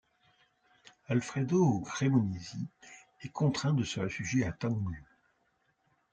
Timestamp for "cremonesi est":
1.81-3.29